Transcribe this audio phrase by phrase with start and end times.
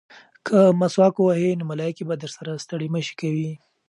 [0.45, 3.51] که مسواک ووهې نو ملایکې به درسره ستړې مه شي کوي.